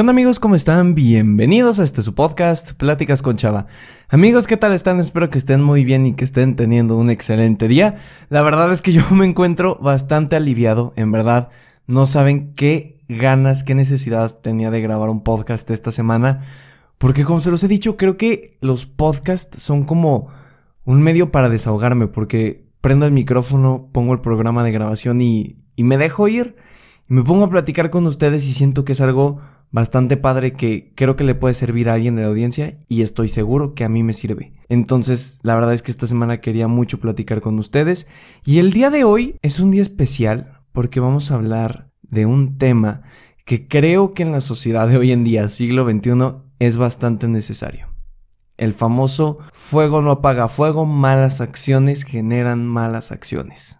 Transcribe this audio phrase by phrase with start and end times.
[0.00, 0.40] ¿Qué onda amigos?
[0.40, 0.94] ¿Cómo están?
[0.94, 3.66] Bienvenidos a este su podcast, Pláticas con Chava.
[4.08, 4.98] Amigos, ¿qué tal están?
[4.98, 7.96] Espero que estén muy bien y que estén teniendo un excelente día.
[8.30, 11.50] La verdad es que yo me encuentro bastante aliviado, en verdad.
[11.86, 16.44] No saben qué ganas, qué necesidad tenía de grabar un podcast esta semana.
[16.96, 20.28] Porque como se los he dicho, creo que los podcasts son como
[20.86, 22.06] un medio para desahogarme.
[22.06, 26.56] Porque prendo el micrófono, pongo el programa de grabación y, y me dejo ir.
[27.06, 29.40] Me pongo a platicar con ustedes y siento que es algo
[29.70, 33.28] bastante padre que creo que le puede servir a alguien de la audiencia y estoy
[33.28, 34.52] seguro que a mí me sirve.
[34.68, 38.08] Entonces, la verdad es que esta semana quería mucho platicar con ustedes
[38.44, 42.58] y el día de hoy es un día especial porque vamos a hablar de un
[42.58, 43.02] tema
[43.44, 47.88] que creo que en la sociedad de hoy en día, siglo XXI, es bastante necesario.
[48.56, 53.79] El famoso fuego no apaga fuego, malas acciones generan malas acciones.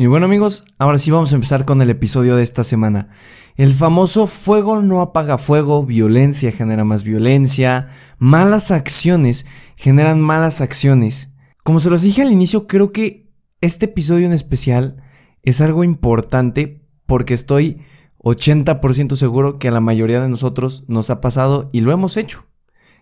[0.00, 3.10] Y bueno amigos, ahora sí vamos a empezar con el episodio de esta semana.
[3.56, 9.44] El famoso fuego no apaga fuego, violencia genera más violencia, malas acciones
[9.76, 11.34] generan malas acciones.
[11.64, 15.02] Como se los dije al inicio, creo que este episodio en especial
[15.42, 17.82] es algo importante porque estoy
[18.20, 22.46] 80% seguro que a la mayoría de nosotros nos ha pasado y lo hemos hecho.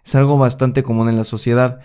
[0.04, 1.80] Es algo bastante común en la sociedad.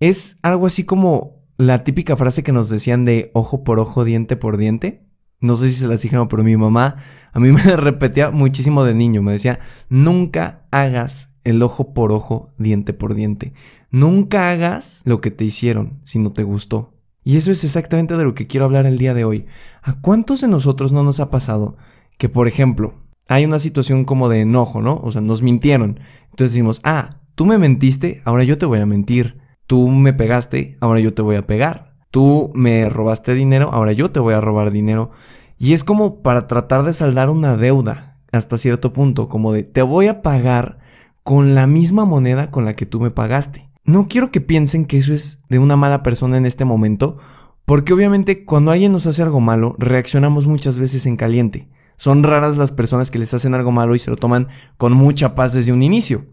[0.00, 4.34] Es algo así como la típica frase que nos decían de ojo por ojo, diente
[4.34, 5.06] por diente.
[5.42, 6.96] No sé si se las dijeron, pero mi mamá
[7.32, 9.20] a mí me repetía muchísimo de niño.
[9.20, 9.58] Me decía,
[9.90, 13.52] nunca hagas el ojo por ojo, diente por diente.
[13.90, 16.94] Nunca hagas lo que te hicieron si no te gustó.
[17.24, 19.44] Y eso es exactamente de lo que quiero hablar el día de hoy.
[19.82, 21.76] ¿A cuántos de nosotros no nos ha pasado
[22.16, 22.94] que, por ejemplo,
[23.28, 24.98] hay una situación como de enojo, ¿no?
[25.02, 26.00] O sea, nos mintieron.
[26.30, 29.39] Entonces decimos, ah, tú me mentiste, ahora yo te voy a mentir.
[29.70, 31.94] Tú me pegaste, ahora yo te voy a pegar.
[32.10, 35.12] Tú me robaste dinero, ahora yo te voy a robar dinero.
[35.58, 39.82] Y es como para tratar de saldar una deuda hasta cierto punto, como de te
[39.82, 40.80] voy a pagar
[41.22, 43.70] con la misma moneda con la que tú me pagaste.
[43.84, 47.18] No quiero que piensen que eso es de una mala persona en este momento,
[47.64, 51.70] porque obviamente cuando alguien nos hace algo malo, reaccionamos muchas veces en caliente.
[51.94, 54.48] Son raras las personas que les hacen algo malo y se lo toman
[54.78, 56.26] con mucha paz desde un inicio.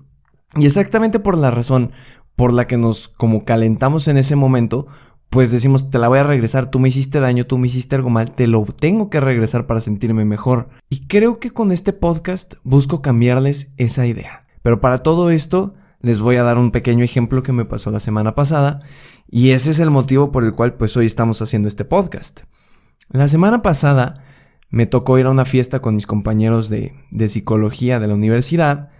[0.55, 1.91] Y exactamente por la razón
[2.37, 4.85] por la que nos como calentamos en ese momento,
[5.29, 8.11] pues decimos, te la voy a regresar, tú me hiciste daño, tú me hiciste algo
[8.11, 10.69] mal, te lo tengo que regresar para sentirme mejor.
[10.87, 14.45] Y creo que con este podcast busco cambiarles esa idea.
[14.61, 17.99] Pero para todo esto, les voy a dar un pequeño ejemplo que me pasó la
[17.99, 18.81] semana pasada,
[19.29, 22.41] y ese es el motivo por el cual pues hoy estamos haciendo este podcast.
[23.09, 24.23] La semana pasada
[24.69, 28.91] me tocó ir a una fiesta con mis compañeros de, de psicología de la universidad,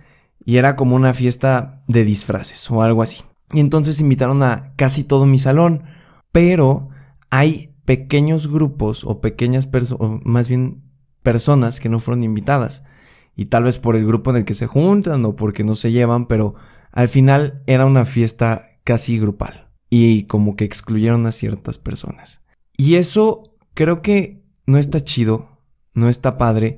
[0.47, 3.22] y era como una fiesta de disfraces o algo así.
[3.52, 5.84] Y entonces invitaron a casi todo mi salón,
[6.31, 6.88] pero
[7.30, 10.84] hay pequeños grupos o pequeñas personas, más bien
[11.22, 12.86] personas que no fueron invitadas.
[13.36, 15.91] Y tal vez por el grupo en el que se juntan o porque no se
[15.91, 16.56] llevan, pero
[16.94, 19.69] al final era una fiesta casi grupal.
[19.90, 22.46] Y como que excluyeron a ciertas personas.
[22.78, 25.59] Y eso creo que no está chido,
[25.94, 26.78] no está padre,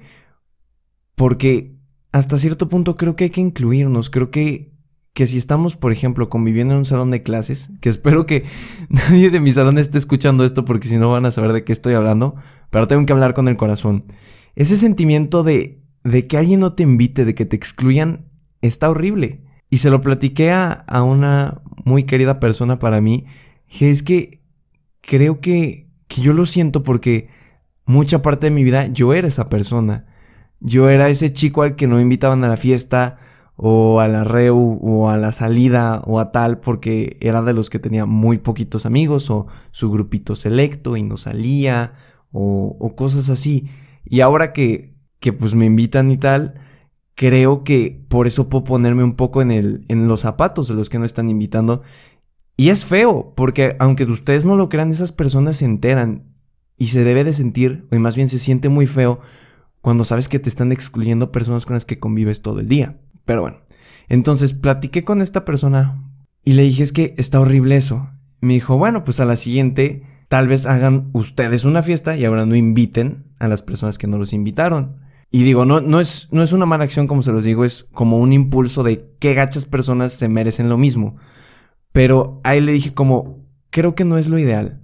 [1.14, 1.79] porque
[2.12, 4.10] hasta cierto punto creo que hay que incluirnos.
[4.10, 4.72] Creo que,
[5.14, 8.46] que si estamos, por ejemplo, conviviendo en un salón de clases, que espero que
[8.90, 11.72] nadie de mi salón esté escuchando esto porque si no van a saber de qué
[11.72, 12.36] estoy hablando,
[12.70, 14.06] pero tengo que hablar con el corazón.
[14.56, 18.26] Ese sentimiento de, de que alguien no te invite, de que te excluyan,
[18.62, 19.46] está horrible.
[19.70, 23.26] Y se lo platiqué a, a una muy querida persona para mí,
[23.68, 24.42] que es que
[25.02, 27.30] creo que, que yo lo siento porque
[27.86, 30.09] mucha parte de mi vida yo era esa persona.
[30.60, 33.18] Yo era ese chico al que no invitaban a la fiesta
[33.56, 37.70] o a la reu o a la salida o a tal porque era de los
[37.70, 41.94] que tenía muy poquitos amigos o su grupito selecto y no salía
[42.32, 43.70] o, o cosas así.
[44.06, 46.56] Y ahora que, que pues me invitan y tal,
[47.16, 50.90] creo que por eso puedo ponerme un poco en, el, en los zapatos de los
[50.90, 51.84] que no están invitando.
[52.56, 56.34] Y es feo, porque aunque ustedes no lo crean, esas personas se enteran
[56.78, 59.20] y se debe de sentir, o más bien se siente muy feo,
[59.82, 63.00] cuando sabes que te están excluyendo personas con las que convives todo el día.
[63.26, 63.58] Pero bueno,
[64.08, 66.04] entonces platiqué con esta persona
[66.44, 68.10] y le dije es que está horrible eso.
[68.42, 72.46] Me dijo, bueno, pues a la siguiente tal vez hagan ustedes una fiesta y ahora
[72.46, 74.98] no inviten a las personas que no los invitaron.
[75.32, 77.84] Y digo, no, no, es, no es una mala acción como se los digo, es
[77.92, 81.18] como un impulso de qué gachas personas se merecen lo mismo.
[81.92, 84.82] Pero ahí le dije como, creo que no es lo ideal.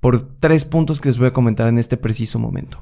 [0.00, 2.78] Por tres puntos que les voy a comentar en este preciso momento.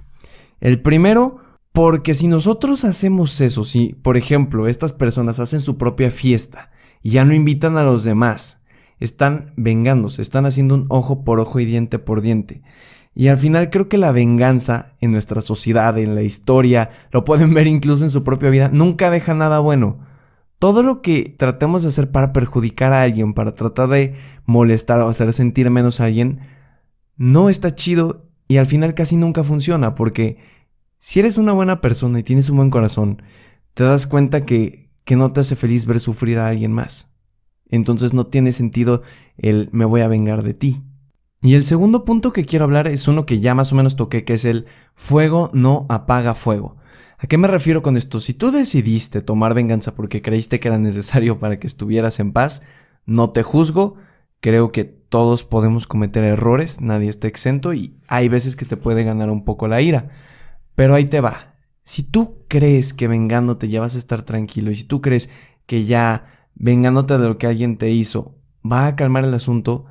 [0.63, 1.39] El primero,
[1.73, 6.71] porque si nosotros hacemos eso, si por ejemplo estas personas hacen su propia fiesta
[7.03, 8.63] y ya no invitan a los demás,
[9.01, 12.63] están vengándose, están haciendo un ojo por ojo y diente por diente.
[13.13, 17.53] Y al final creo que la venganza en nuestra sociedad, en la historia, lo pueden
[17.55, 19.99] ver incluso en su propia vida, nunca deja nada bueno.
[20.61, 24.15] Todo lo que tratemos de hacer para perjudicar a alguien, para tratar de
[24.47, 26.39] molestar o hacer sentir menos a alguien,
[27.17, 30.37] no está chido y al final casi nunca funciona porque
[30.99, 33.23] si eres una buena persona y tienes un buen corazón,
[33.73, 37.15] te das cuenta que, que no te hace feliz ver sufrir a alguien más.
[37.71, 39.01] Entonces no tiene sentido
[39.39, 40.83] el me voy a vengar de ti.
[41.41, 44.23] Y el segundo punto que quiero hablar es uno que ya más o menos toqué,
[44.23, 46.77] que es el fuego no apaga fuego.
[47.17, 48.21] ¿A qué me refiero con esto?
[48.21, 52.65] Si tú decidiste tomar venganza porque creíste que era necesario para que estuvieras en paz,
[53.07, 53.97] no te juzgo,
[54.43, 59.05] creo que todos podemos cometer errores, nadie está exento y hay veces que te puede
[59.05, 60.11] ganar un poco la ira.
[60.75, 61.55] Pero ahí te va.
[61.81, 65.31] Si tú crees que vengándote ya vas a estar tranquilo y si tú crees
[65.65, 68.37] que ya vengándote de lo que alguien te hizo
[68.71, 69.87] va a calmar el asunto,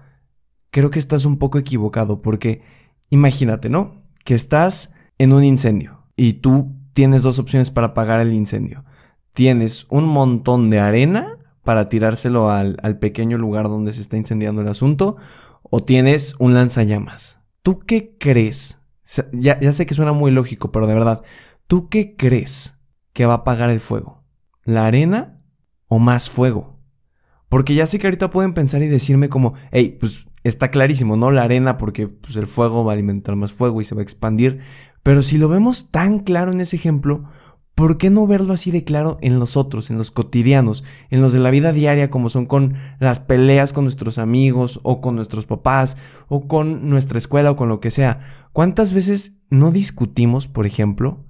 [0.69, 2.61] creo que estás un poco equivocado porque
[3.09, 3.95] imagínate, ¿no?
[4.25, 8.83] Que estás en un incendio y tú tienes dos opciones para apagar el incendio.
[9.33, 14.61] Tienes un montón de arena para tirárselo al, al pequeño lugar donde se está incendiando
[14.61, 15.17] el asunto
[15.63, 17.41] o tienes un lanzallamas.
[17.61, 18.81] ¿Tú qué crees
[19.33, 21.21] ya, ya sé que suena muy lógico, pero de verdad,
[21.67, 22.81] ¿tú qué crees
[23.13, 24.23] que va a apagar el fuego?
[24.63, 25.37] ¿La arena
[25.87, 26.79] o más fuego?
[27.49, 31.31] Porque ya sé que ahorita pueden pensar y decirme como, hey, pues está clarísimo, ¿no?
[31.31, 34.03] La arena porque pues, el fuego va a alimentar más fuego y se va a
[34.03, 34.61] expandir.
[35.03, 37.25] Pero si lo vemos tan claro en ese ejemplo,
[37.81, 41.33] ¿por qué no verlo así de claro en los otros, en los cotidianos, en los
[41.33, 45.47] de la vida diaria, como son con las peleas con nuestros amigos o con nuestros
[45.47, 45.97] papás
[46.27, 48.19] o con nuestra escuela o con lo que sea?
[48.53, 51.25] ¿Cuántas veces no discutimos, por ejemplo,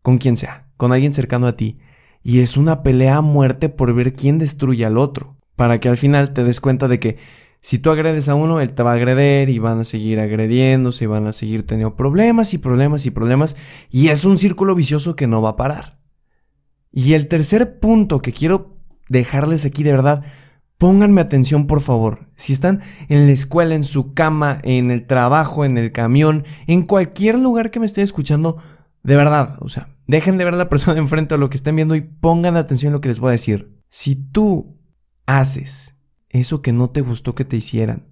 [0.00, 1.80] con quien sea, con alguien cercano a ti,
[2.22, 5.96] y es una pelea a muerte por ver quién destruye al otro, para que al
[5.96, 7.18] final te des cuenta de que
[7.60, 11.04] si tú agredes a uno, él te va a agreder y van a seguir agrediéndose
[11.04, 13.56] y van a seguir teniendo problemas y problemas y problemas.
[13.90, 15.98] Y es un círculo vicioso que no va a parar.
[16.92, 18.78] Y el tercer punto que quiero
[19.08, 20.24] dejarles aquí de verdad,
[20.78, 22.30] pónganme atención por favor.
[22.36, 26.82] Si están en la escuela, en su cama, en el trabajo, en el camión, en
[26.82, 28.58] cualquier lugar que me estén escuchando,
[29.02, 31.76] de verdad, o sea, dejen de ver a la persona enfrente a lo que estén
[31.76, 33.76] viendo y pongan atención a lo que les voy a decir.
[33.88, 34.78] Si tú
[35.26, 35.97] haces
[36.30, 38.06] eso que no te gustó que te hicieran,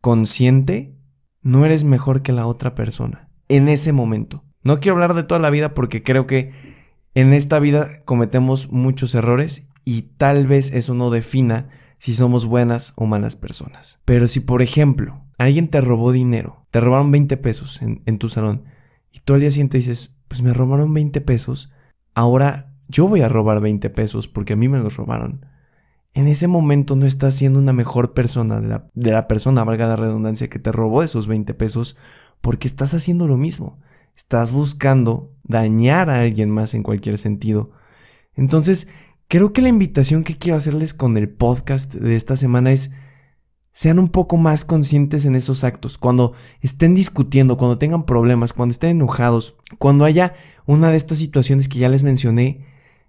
[0.00, 0.96] consciente,
[1.42, 3.30] no eres mejor que la otra persona.
[3.48, 4.44] En ese momento.
[4.62, 6.52] No quiero hablar de toda la vida porque creo que
[7.14, 12.92] en esta vida cometemos muchos errores y tal vez eso no defina si somos buenas
[12.96, 14.02] o malas personas.
[14.04, 18.28] Pero si, por ejemplo, alguien te robó dinero, te robaron 20 pesos en, en tu
[18.28, 18.64] salón
[19.12, 21.72] y tú al día siguiente dices, pues me robaron 20 pesos,
[22.14, 25.46] ahora yo voy a robar 20 pesos porque a mí me los robaron
[26.16, 30.48] en ese momento no estás siendo una mejor persona de la, persona, valga la redundancia,
[30.48, 31.98] que te robó esos 20 pesos,
[32.40, 33.80] porque estás haciendo lo mismo.
[34.16, 37.70] Estás buscando dañar a alguien más en cualquier sentido.
[38.34, 38.88] Entonces,
[39.28, 42.92] creo que la invitación que quiero hacerles con el podcast de esta semana es
[43.72, 45.98] sean un poco más conscientes en esos actos.
[45.98, 50.32] Cuando estén discutiendo, cuando tengan problemas, cuando estén enojados, cuando haya
[50.64, 52.64] una de estas situaciones que ya les mencioné,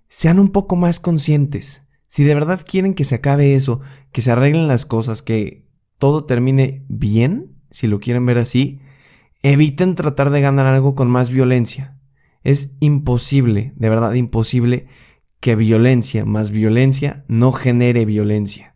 [0.10, 1.87] sean un poco más conscientes.
[2.08, 6.26] Si de verdad quieren que se acabe eso, que se arreglen las cosas, que todo
[6.26, 8.80] termine bien, si lo quieren ver así,
[9.42, 12.00] eviten tratar de ganar algo con más violencia.
[12.44, 14.88] Es imposible, de verdad imposible,
[15.40, 18.76] que violencia más violencia no genere violencia.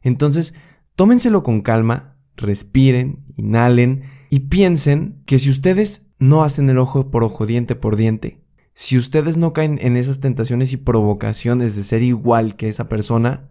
[0.00, 0.54] Entonces,
[0.94, 7.24] tómenselo con calma, respiren, inhalen y piensen que si ustedes no hacen el ojo por
[7.24, 8.41] ojo, diente por diente,
[8.74, 13.50] si ustedes no caen en esas tentaciones y provocaciones de ser igual que esa persona,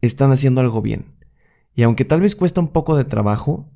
[0.00, 1.16] están haciendo algo bien.
[1.74, 3.70] Y aunque tal vez cuesta un poco de trabajo,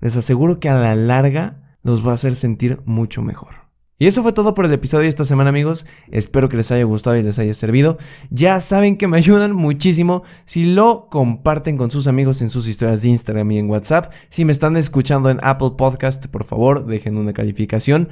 [0.00, 3.61] les aseguro que a la larga los va a hacer sentir mucho mejor.
[4.02, 6.82] Y eso fue todo por el episodio de esta semana amigos, espero que les haya
[6.82, 7.98] gustado y les haya servido.
[8.30, 13.02] Ya saben que me ayudan muchísimo si lo comparten con sus amigos en sus historias
[13.02, 14.12] de Instagram y en WhatsApp.
[14.28, 18.08] Si me están escuchando en Apple Podcast, por favor dejen una calificación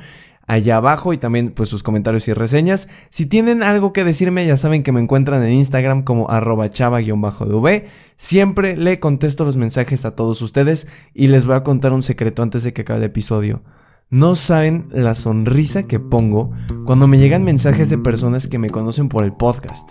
[0.47, 2.89] allá abajo y también pues sus comentarios y reseñas.
[3.09, 7.87] Si tienen algo que decirme ya saben que me encuentran en Instagram como arroba chava-dv.
[8.17, 12.45] Siempre le contesto los mensajes a todos ustedes y les voy a contar un secreto
[12.45, 13.65] antes de que acabe el episodio.
[14.13, 16.51] No saben la sonrisa que pongo
[16.85, 19.89] cuando me llegan mensajes de personas que me conocen por el podcast.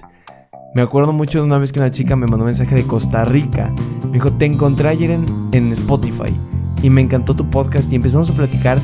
[0.75, 3.23] Me acuerdo mucho de una vez que una chica me mandó un mensaje de Costa
[3.23, 3.71] Rica.
[4.07, 6.35] Me dijo, te encontré ayer en, en Spotify
[6.83, 8.77] y me encantó tu podcast y empezamos a platicar.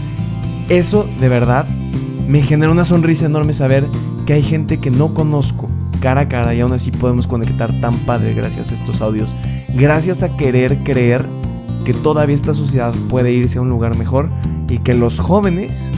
[0.69, 1.67] Eso de verdad
[2.29, 3.85] me genera una sonrisa enorme saber
[4.25, 5.67] que hay gente que no conozco
[5.99, 9.35] cara a cara y aún así podemos conectar tan padre gracias a estos audios.
[9.75, 11.25] Gracias a querer creer
[11.83, 14.29] que todavía esta sociedad puede irse a un lugar mejor
[14.69, 15.91] y que los jóvenes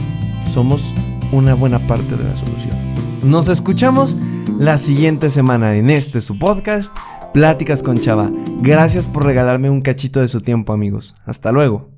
[0.46, 0.94] somos
[1.32, 2.76] una buena parte de la solución.
[3.22, 4.16] Nos escuchamos
[4.58, 6.96] la siguiente semana en este su podcast,
[7.32, 8.30] Pláticas con Chava.
[8.60, 11.16] Gracias por regalarme un cachito de su tiempo amigos.
[11.26, 11.97] Hasta luego.